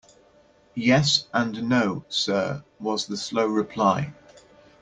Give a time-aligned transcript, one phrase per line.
[0.73, 4.15] Yes, and no, sir, was the slow reply.